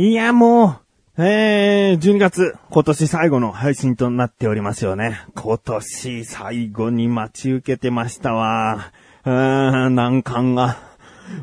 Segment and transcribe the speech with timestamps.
[0.00, 0.76] いや、も
[1.16, 5.26] う、えー、12月、今年最後の配信となっておりますよね。
[5.34, 8.92] 今年最後に待ち受けてましたわ。
[9.24, 10.78] うーん、難関が。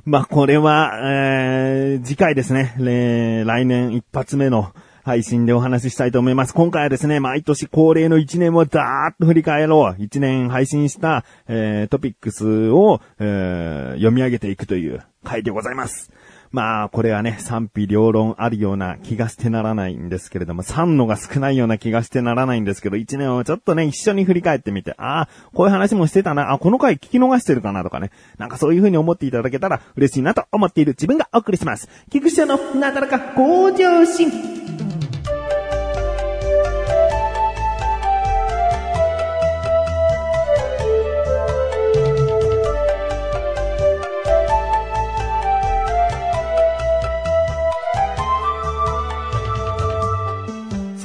[0.05, 2.77] まあ、これは、えー、次回ですね。
[2.80, 4.72] えー来年一発目の
[5.03, 6.53] 配信でお話ししたいと思います。
[6.53, 10.02] 今回はですね、毎年恒例の1年をダーッと振り返ろう。
[10.02, 16.09] 1年配信した、えートピックスを、えー読み上げていくという回でございます。
[16.55, 31.90] まあ、これはね、賛否両論あるような気がしてならないんですけれども、3のが少ないような気がしてならないんですけど、1年をちょっとね、一緒に振り返ってみて、ああ、こういう話もしてたな、あ、この回聞き逃してるかなとかね、なんかそういう風に思っていただけたら嬉しいなと思っている自分がお送りします。
[32.10, 34.84] 菊池のなだらか向上心。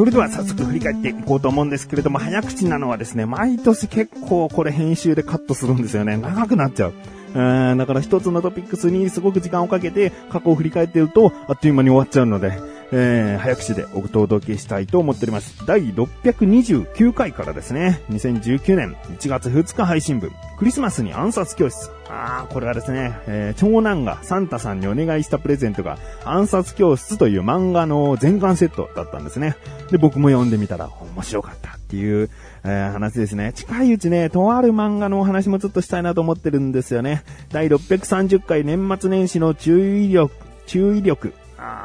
[0.01, 6.17] それでは早速振り返っていこうと思うんですけれども、早口なのはですね、毎年結構これ編集でカットするんですよね。
[6.17, 6.95] 長くなっちゃう。
[7.35, 12.59] うんだから一つのトピックスにすごく時間をかけて過去を振り返ってると、あっという間に終わっちゃうので、
[12.93, 15.65] えー、早口でお届けしたいと思っております。
[15.67, 21.91] 第629回からですね、2019年1月2日配信分、クリスマスに暗殺教室。
[22.09, 29.57] あー、これはですね、えー長男がサンタさんにお願いしたプレゼントが暗殺教室という漫画の全巻セットだったんですね。
[29.91, 32.31] で、僕も読んでみたら面白かったっていう、
[32.65, 33.53] えー話ですね。
[33.55, 37.23] 近いうちね、とある漫画のお話もちょっとしたいなと思ってるんですよね。
[37.51, 40.35] 第630回年末年始の注意力、
[40.67, 41.33] 注意力。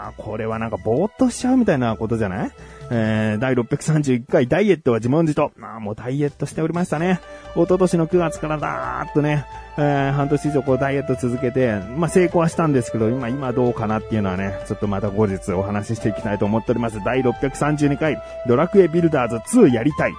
[0.08, 2.52] あー、これはなんかぼーっとしちゃうみたいなことじゃない？
[2.92, 5.52] えー、第631回ダイエットは自問自答。
[5.58, 7.20] まあもうダイエットしておりましたね。
[7.56, 9.46] 一昨年の9月からだーっとね、
[9.78, 17.02] えー、半年以上こうダイエット続けて、まあ、成功はしたんですけど、今、今どうかなっていうのはね、ちょっとまた後日お話ししていきたいと思っております。
[17.04, 20.14] 第632回、ドラクエビルダーズ2やりたい。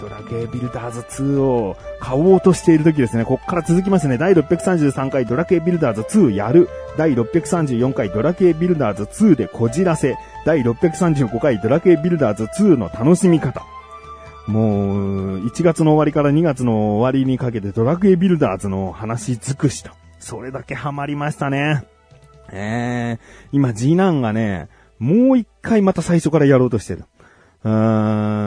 [0.00, 3.24] ドラクエビルダーズ2を買おうとしている時ですね。
[3.24, 4.18] こっから続きますね。
[4.18, 6.68] 第633回ドラクエビルダーズ2やる。
[6.96, 10.16] 第634回ドラクエビルダーズ2でこじらせ。
[10.44, 13.64] 第635回ドラクエビルダーズ2の楽しみ方。
[14.46, 19.94] もう、1月の終わりから2月の終わりにかけてドラクエビルダーズの話尽くした。
[20.20, 21.84] それだけハマりましたね。
[22.52, 24.68] えー、今次男がね、
[24.98, 27.04] もう一回また最初からやろうとしてる。
[27.64, 28.45] うー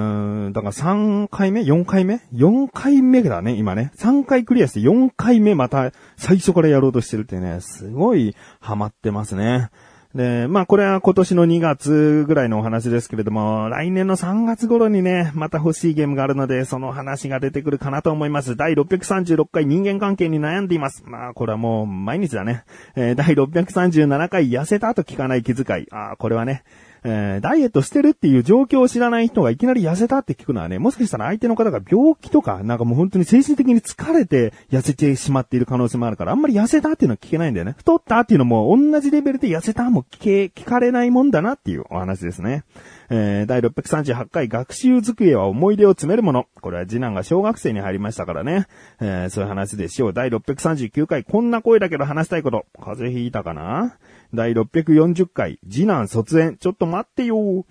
[0.52, 3.92] だから3回目 ?4 回目 ?4 回目だね、今ね。
[3.98, 9.70] 3回クリアして4回目また最初からやろうとしてるってね、すごいハマってますね。
[10.16, 18.56] で、まあこれは今年の2月ぐらいのお話ですけれども、来年の3月頃にね、また欲しいゲームがあるので、その話が出てくるかなと思います。
[18.56, 21.04] 第636回人間関係に悩んでいます。
[21.06, 22.64] まあこれはもう毎日だね。
[22.96, 25.88] えー第637回痩せた後聞かない気遣い。
[25.92, 26.64] ああ、これはね、
[27.04, 37.76] えーダイエットしてるっていう状況を知らない人がいきなり痩せたって聞くのはね、もしかしたら相手の方が病気とか、なんかもう本当に精神的に疲れて痩せてしまっている可能性もあるから、あんまり痩せたっていうのは聞けないんだよね。
[37.78, 42.64] 太ったっていうのも同じレベルで痩せたも聞け、聞かれないもんだなっていうお話ですね。
[43.10, 46.46] えー第638回学習机は思い出を詰めるもの。
[46.62, 48.68] これは次男が小学生に入りましたからね。
[49.00, 50.14] えーそういう話でしょう。
[50.14, 52.66] 第639回こんな声だけど話したいこと。
[52.76, 53.98] 風邪ひいたかな？
[54.34, 56.58] 第640回、次男卒園。
[56.58, 57.66] ちょっと待ってよ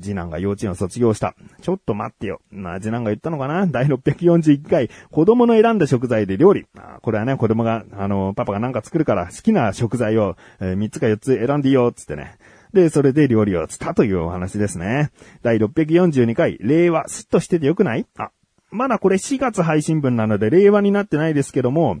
[0.00, 1.34] 次男が幼稚園を卒業した。
[1.62, 2.40] ちょっと待ってよ。
[2.50, 3.66] まあ、次男が言ったのかな？
[3.66, 6.66] 第641回、子供の選んだ食材で料理。
[6.76, 12.36] あこれはね、子供が、あの、パパがなんか作るから好きな食材を、え3つか4つ選んでいいよ、つってね。
[12.74, 15.12] で、それで料理をつったというお話ですね。
[15.42, 18.06] 第642回、令和、スッとしててよくない？
[18.18, 18.30] あ、
[18.70, 22.00] まだこれ4月配信分なので、令和になってないですけども、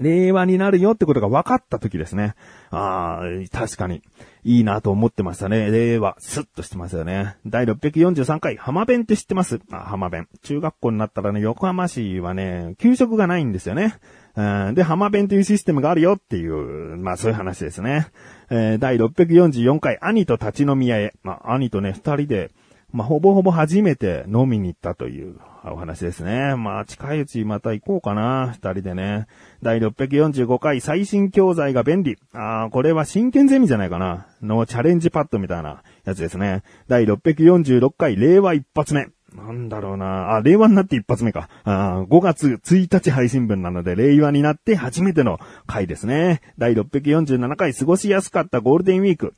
[0.00, 2.34] 令和になるよってことが分かった時ですね。
[2.70, 4.02] ああ、確かに。
[4.42, 5.70] いいなと思ってましたね。
[5.70, 7.36] 令和、スッとしてますよね。
[7.46, 9.60] 第643回、浜弁って知ってます？
[9.70, 10.28] あ、浜弁。
[10.42, 13.94] 中学校になったらね、横浜市はね、給食がないんですよね。
[14.36, 18.08] うんで、浜弁というシステムがあるよっていう、まあそういう話ですね。
[18.50, 21.12] えー第644回、兄と立ち飲み屋へ。
[21.22, 22.50] まあ、兄とね、二人で、
[22.94, 26.54] まあ、ほぼほぼ初めて飲みに行ったというお話ですね。
[26.54, 29.26] まあ、近いうちまた行こうかな、二人でね。
[29.62, 32.16] 第645回、最新教材が便利。
[32.32, 34.28] ああ、これは真剣ゼミじゃないかな。
[34.42, 36.62] のチャレンジパッドみたいなやつですね。
[36.86, 39.08] 第646回、令和一発目。
[39.34, 40.36] なんだろうな。
[40.36, 41.48] あ、令和になって一発目か。
[41.64, 46.40] あ5月1日配信分なので、令和になって初めての回ですね。
[46.56, 49.34] 第647回、過ごしやすかったゴールデンウィーク。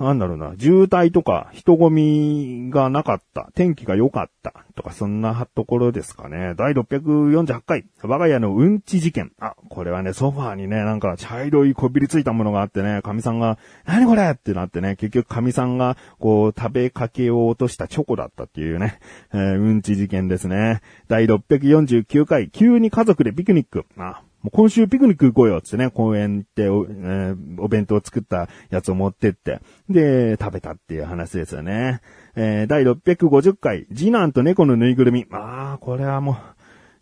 [0.00, 6.54] なんだろうな、渋滞とか人混みがなかった、天気が良かったとか、そんなところですかね。
[6.56, 9.32] 第648回、我が家のうんち事件。
[9.40, 14.32] あ、これはね、ソファーにね、なんか茶色いこびりついたものがあってね、神さんが、何これ？
[14.32, 18.98] ってなってね、結局神さんが、こう、食べかけを落としたチョコだったっていうね、
[19.32, 20.80] えー、うんち事件ですね。
[21.06, 23.84] 第649回、急に家族でピクニック。
[23.96, 32.00] あ、もう今週ピクニック行こうよってね、公園ってお、えー、お弁当を作ったやつを持ってって、で、食べたっていう話ですよね。
[32.34, 35.24] えー、第650回、次男と猫のぬいぐるみ。
[35.30, 36.36] ああ、これはもう、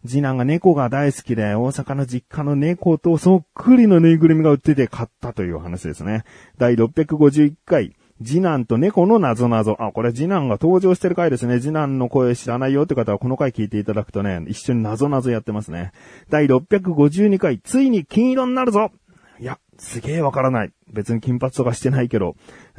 [0.04, 6.24] 次男が猫が大好きで、大阪の実家の猫とそっくりのぬいぐるみが売ってて買ったという話ですね。
[6.58, 9.76] 第651回、次男と猫の謎謎。
[9.78, 11.60] あ、これ次男が登場してる回ですね。
[11.60, 15.92] 次男の声知らないよって方はこの回聞いていただくとね、一緒に謎謎やってますね。
[16.30, 18.90] 第652回、ついに金色になるぞ
[19.38, 20.72] いや、すげえわからない。
[20.92, 22.36] 別に金髪とかしてないけど。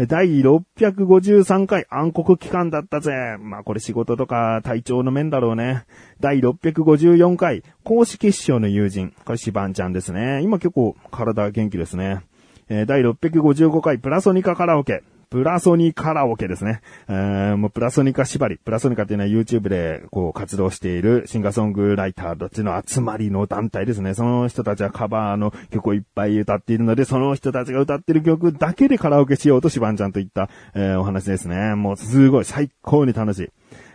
[0.08, 3.38] 第653回暗黒期間だったぜ。
[3.40, 5.86] まあこれ仕事とか体調の面だろうね。
[6.20, 9.14] 第654回公式決勝の友人。
[9.26, 10.42] これシバンちゃんですね。
[10.42, 12.22] 今結構体元気ですね
[12.70, 12.86] え。
[12.86, 15.04] 第655回プラソニカカラオケ。
[15.29, 16.81] プラソニカラオケですね。
[17.09, 18.57] えー、もうプラソニカ縛り。
[18.57, 24.13] プラソニカっていうのは YouTube でこう活動しているシンガーソングライターどっちの集まりの団体ですね。
[24.13, 31.75] その人たちはカバーの曲をいっぱい歌っているので、その人たちが歌ってる曲だけでカラオケしようとシバンちゃんといった、えー、お話ですね。
[31.75, 33.50] もうすごい最高に楽しい。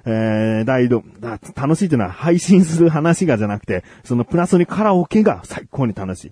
[0.05, 1.05] えー、第度、
[1.55, 6.31] 楽しいというのは配信する話がじゃなくて、そのプラソニカラオケが最高に楽しい。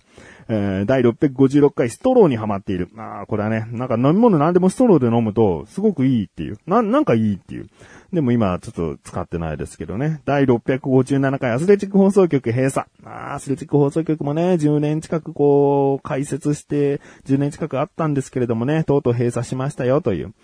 [0.52, 2.90] えー、第656回ストローにはまっている。
[2.98, 6.58] ああ、これはね、なんか飲み物何でもストローで飲むと、すごくいいっていう。
[6.66, 7.68] な、なんかいいっていう。
[8.12, 10.20] でも今、ちょっと使ってないですけどね。
[10.24, 12.88] 第657回アスレチック放送局閉鎖。
[13.04, 20.34] あアスレチック放送局もね、10年近くこう、開設して、10年近くあったんですけれどもね、とうとう閉鎖しましたよという。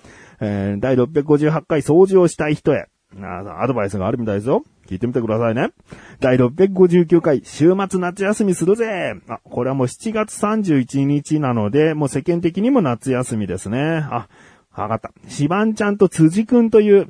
[0.40, 2.86] えー、第658回掃除をしたい人へ。
[3.22, 4.64] あアドバイスがあるみたいですよ。
[4.86, 5.70] 聞いてみてくださいね。
[6.20, 14.06] 第659回、週末夏休みするぜあ、これはもう7月31日なので、もう世間的にも夏休みですね。
[14.10, 14.28] あ、
[14.76, 15.12] わかった。
[15.28, 17.08] シバンちゃんと辻くんという、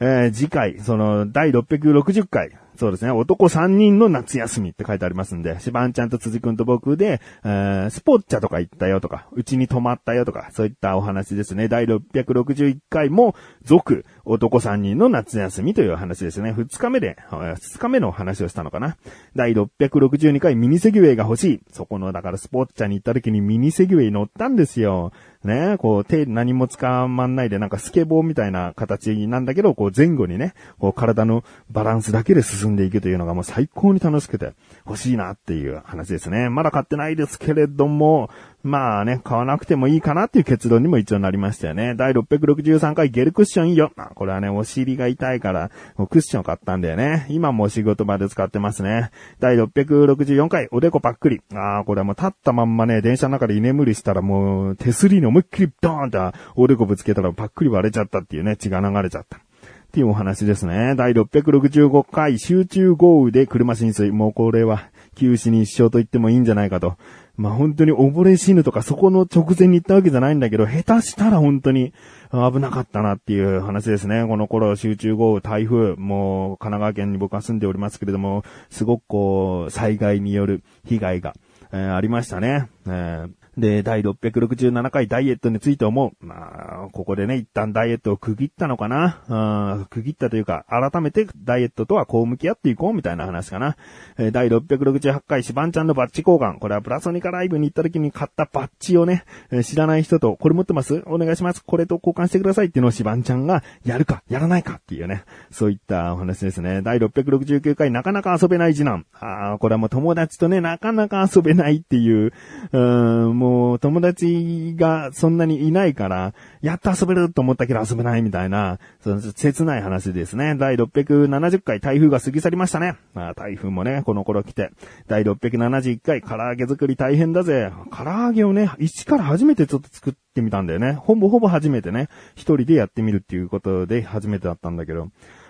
[0.00, 3.10] えー、次回、その、第660回、そうですね。
[3.10, 11.66] 男3人の夏休みって書いてありますんで、シバンちゃんと辻くんと僕で、えー、スポッチャとか行ったよとか、うちに泊まったよとか、そういったお話ですね。
[11.66, 13.34] 第661回も、
[13.64, 16.52] 続、男3人の夏休みという話ですね。
[16.52, 18.96] 2日目で、2日目の話をしたのかな。
[19.34, 21.60] 第662回ミニセギュウェイが欲しい。
[21.72, 25.10] そこの、だからスポッチャに行った時にミニセギュウェイ乗ったんですよ。
[25.44, 34.52] ね、こう手何も使わんないでなんかスケボーみたいな形なんだけど、こう前後にね、こう体のバランスだけで進んでいくというのがもう最高に楽しくて
[34.84, 36.48] 欲しいなっていう話ですね。
[36.48, 38.30] まだ買ってないですけれども、
[38.68, 41.94] まあね、買わなくてもいいかなっていう結論にも一応なりましたよね。
[41.96, 43.90] 第663回ゲルクッションいいよ。
[43.96, 45.70] あ、これはね、お尻が痛いから、
[46.08, 47.26] クッション買ったんだよね。
[47.30, 49.10] 今も仕事場で使ってますね。
[49.40, 51.40] 第664回おでこパックリ。
[51.54, 59.38] ああ、これはもう立ったまんまね、電車の中で居眠りしたらもう手すりに思いっきりドーンとおでこぶつけたらパックリ割れちゃったっていうね、血が流れちゃった。
[59.38, 60.94] っていうお話ですね。
[60.96, 64.10] 第665回集中豪雨で車浸水。
[64.10, 66.96] もうこれは、急死に一生と言ってもいいんじゃないかと。
[67.36, 71.92] まあ本当に溺れ死ぬとかそこの直前に行ったわけじゃないんだけど、下手したら本当に
[72.32, 74.24] 危なかったなっていう話ですね。
[74.26, 81.34] この頃集中豪雨、台風、もう神奈川県に僕は住んでおりますけれども、すごくこう、災害による被害が、
[81.72, 82.68] えー、ありましたね。
[82.86, 86.24] えーで、第667回ダイエットについて思う。
[86.24, 89.86] まあ、ここでね、一旦ダイエットを区切ったのかな。
[89.90, 93.76] 区切ったというか、改めてダイエットとはこう向き合っていこうみたいな話かな。
[94.16, 96.60] えー、第668回シバンちゃんのバッジ交換。
[96.60, 101.02] これはプラソニカライブに行った時に買ったバッジをね、えー、知らない人と、これ持ってます？
[101.06, 101.64] お願いします。
[101.64, 105.24] これと交換してくださいっていうのをシバンちゃんがやるか、やらないかっていうね。
[105.50, 106.80] そういったお話ですね。
[106.82, 109.04] 第669回なかなか遊べない次男。
[109.14, 112.32] ああ、これはもう友達とね、なかなか遊べないっていう、
[112.70, 113.47] うん、もう
[113.80, 120.54] 友達がそんなにいないから、やっと遊べると思ったけど遊べないみたいな、その切ない話ですね。
[120.56, 122.96] 第670回台風が過ぎ去りましたね。
[123.14, 124.70] まあ台風もね、この頃来て。
[125.06, 127.70] 第671回唐揚げ作り大変だぜ。
[127.96, 130.92] 唐揚げをね、一から初めてちょっと作ってみたんだよね。
[130.92, 135.08] ほぼほぼ初めてね、一人でやってみるっていうことで初めてだったんだけど。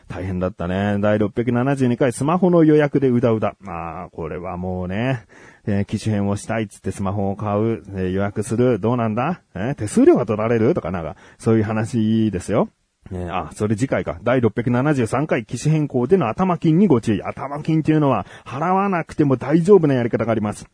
[0.08, 0.96] 大変だったね。
[1.00, 3.56] 第672回スマホの予約でうだうだ。
[3.60, 5.26] まあ、これはもうね、
[5.66, 9.42] えー、機種変をしたいっつってスマホを買う、えー、予約する、どうなんだ？
[9.54, 10.74] えー、手数料が取られる？
[10.74, 12.70] とかなんか、そういう話ですよ。
[13.12, 14.18] え、あ、それ次回か。
[14.22, 17.22] 第673回機種変更での頭金にご注意。
[17.22, 20.66] 頭金っていうのは払わなくても大丈夫なやり方があります。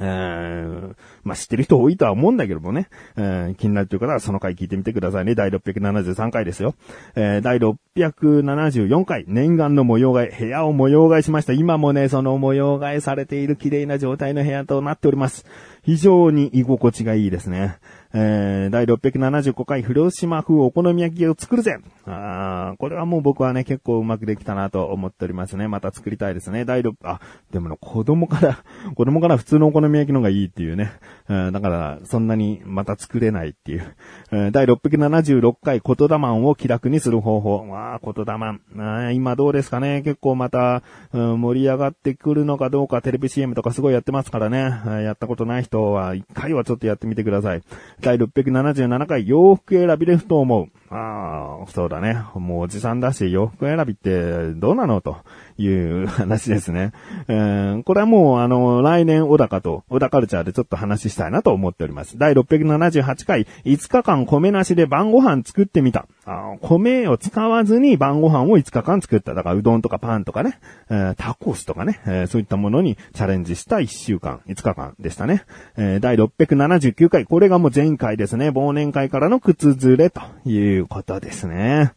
[0.00, 5.34] えー、まあ、知ってる人多いとは思うんだけどもね、えー、気になるという方はその回聞いてみてくださいね。
[5.34, 6.74] 第673回ですよ。
[7.14, 11.52] えー、第674回、念願の模様替え、部屋を模様替えしました。
[11.52, 15.44] 今もね、その模様替えされている綺麗な状態の部屋となっております。
[15.82, 17.78] 非常に居心地がいいですね。
[18.12, 25.68] えー、第675回広島風お好み焼きを作るぜあこれはもう僕はね、結構うまくできたなと思っておりますね。
[25.68, 26.64] また作りたいですね。
[26.64, 27.20] 第6、あ、
[27.52, 28.58] でもね、子供から、
[28.96, 30.90] 子供から普通のお好み焼きの方がいいっていうね。
[31.28, 33.94] えー、だから、そんなにまた作れないっていう。
[34.32, 37.68] えー、第676回言霊を気楽にする方法。
[37.68, 39.14] わあ、言霊。
[39.14, 45.02] 今どうですかね結構また、うん、盛り上がってくるのかどうかテレビ CM とかすごいやってますからね。
[45.04, 47.62] やったことない人は一回はちょっとやってみてください。
[48.00, 50.79] 第677回洋服選びでふと思う。
[50.90, 52.24] ああ、そうだね。
[52.34, 55.18] もうおじさんだし洋服選びってどうなのと。
[55.60, 56.92] いう話ですね。
[57.28, 62.18] えー、これはもうあの、来年小高と小高カルチャーでちょっと話したいなと思っております。
[62.18, 66.06] 第678回、5日間米なしで晩ご飯作ってみた。
[66.26, 69.34] あ米を使わずに晩ご飯を5日間作った。
[69.34, 70.58] だからうどんとかパンとかね、
[70.90, 75.44] えー、タコスとかね、えー、そういったものにチャレンジした1週間、5日間でしたね。
[75.76, 78.48] えー、第679回、これがもう前回ですね。
[78.50, 81.92] 忘年会からの靴ずれといういうことですね。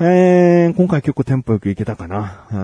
[0.00, 2.46] えー、今回結構テンポよく行けたかな。
[2.50, 2.54] う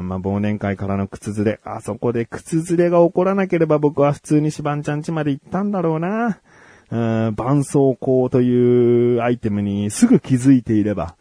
[0.00, 1.60] ん、まあ、忘年会からの靴ずれ。
[1.64, 6.40] あそこで靴ずれが起こらなければ僕は普通にシバンちゃん家まで行ったんだろうな。
[6.90, 11.16] うん、絆創膏というアイテムにすぐ気づいていれば、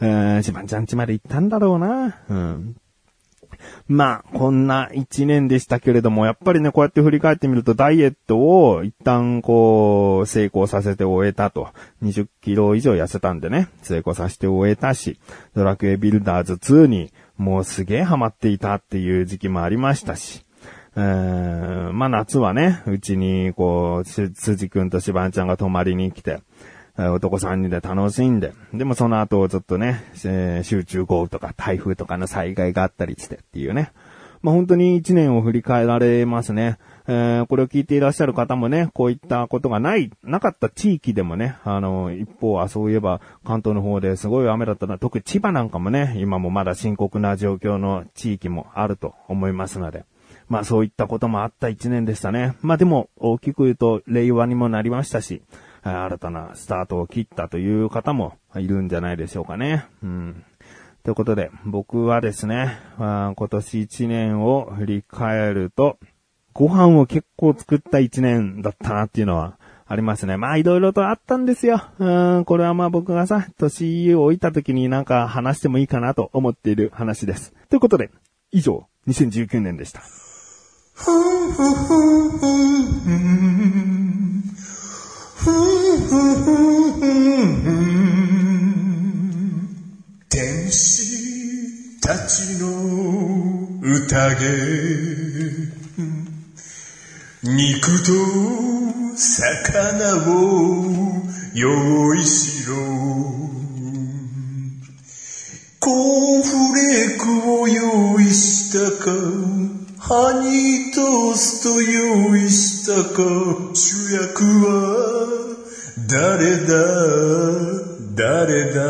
[0.00, 2.18] うん、シバンちゃん家まで行ったんだろうな。
[2.28, 2.76] うん、
[3.88, 11.68] まあ、こんな一年でしたけれども、やっぱりね、こうやって振り返ってみると、ダイエットを一旦こう、成功させて終えたと。
[12.02, 15.18] 20キロ以上痩せたんでね、成功させて終えたし、
[15.54, 20.44] ドラクエビルダーズ2にもうすげえハマっていたっていう時期もありましたし、
[20.96, 26.40] えー、まあ夏はね、うちにこう、辻くんとしばんちゃんが泊まりに来て、
[26.96, 33.92] 男3人で楽しんで、でもその後ちょっとね、えー、集中豪雨とか台風とかの災害があったりしてっていうね。
[34.42, 36.78] まあ、本当に1年を振り返られますね。
[37.06, 50.04] えー、これを聞いていらっしゃる方もね、こういったことがない、なかった地域でもね、あの、一方はそういえば関東の方ですごい雨だったな、特に千葉なんかもね、今もまだ深刻な状況の地域もあると思いますので。
[50.48, 52.56] まあそういったこともあった1年でしたね。
[52.60, 55.42] まあでも大きく言うと令和にもなりましたし、
[55.82, 59.86] 新たなスタートを切ったという方もいるんじゃないでしょうかね。
[60.02, 60.44] うん。
[61.02, 65.98] ということで、僕はですね、今年1年を振り返ると、
[66.52, 69.56] ご飯を結構作った1年だったなっていうのは
[69.86, 70.36] ありますね。
[70.36, 71.82] まあいろいろとあったんですよ。
[71.98, 77.54] うん、これはまあ僕がさ、年を置いた時になんか話してもいいかなと思っている話です。
[77.70, 78.10] ということで、
[78.52, 80.02] 以上、2019年でした。
[90.28, 92.66] 天使たちの
[93.80, 94.44] 宴
[97.42, 98.12] 肉と
[99.16, 101.22] 魚を
[101.54, 102.74] 用意しろ
[105.78, 107.24] コーンフレーク
[107.62, 109.79] を用意したか
[110.10, 113.22] ハニートースト用意したか。
[113.72, 114.68] 主役は
[116.08, 116.74] 誰だ？
[118.16, 118.80] 誰だ？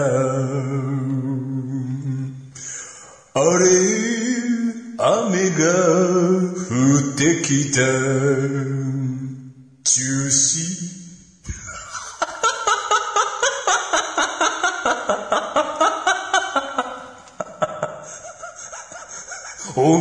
[3.35, 3.69] あれ
[4.97, 5.63] 雨が
[6.57, 7.77] 降ってきた。
[9.85, 11.00] 中止。
[19.83, 19.97] お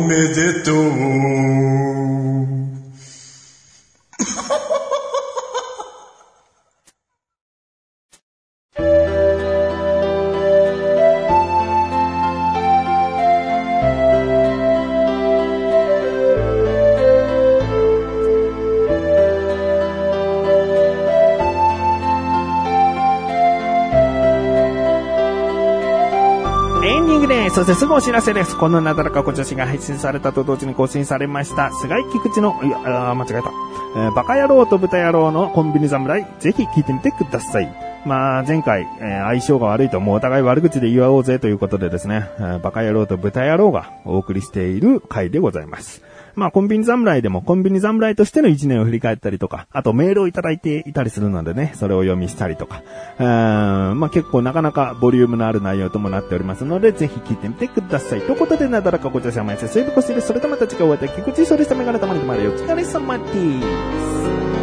[27.54, 28.56] そしてすぐお知らせです。
[28.56, 32.78] このなだらかご女子が配信されたと同時に更新されました、菅井菊池の、いや、
[33.14, 33.50] 間違えた。
[33.96, 37.89] えー、バカ野郎と豚野郎のコンビニ侍、ぜひ聞いてみてください。
[38.06, 46.02] まあ、前回、えー、相性が悪いともうお互い悪口で言おうぜということでですね、えー、バカ野郎と豚野郎がお送りしている回でございます。
[46.34, 52.82] まあコンビニ侍でもコンビニ侍としての1年を振り返ったりとか、あとメールをいただいていたりするのでね、それを読みしたりとか、
[53.18, 58.20] うーんまあ結構なかなかボリュームのある内容ともなっておりますので、ぜひ聞いてみてください。
[58.20, 63.36] ということで、なだらかごちゃさまやせ、そういうこしてる、それとまた次回お会いでき、菊池処理したメガネたまにとまるよ、お疲れ様です。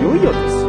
[0.03, 0.66] よいよです。